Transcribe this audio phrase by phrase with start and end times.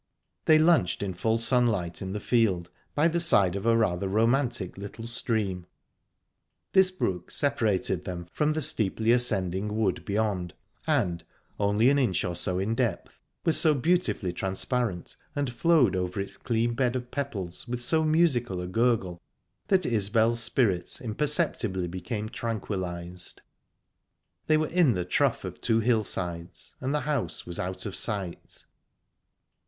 [0.45, 4.75] They lunched in full sunlight in the field, by the side of a rather romantic
[4.75, 5.67] little stream.
[6.73, 10.55] This brook separated them from the steeply ascending wood beyond,
[10.87, 11.23] and
[11.59, 16.35] only an inch or so in depth was so beautifully transparent, and flowed over its
[16.35, 19.21] clean bed of pebbles with so musical a gurgle,
[19.67, 23.43] that Isbel's spirits imperceptibly became tranquillised.
[24.47, 27.95] They were in the trough of the two hillsides, and the house was out of
[27.95, 28.65] sight.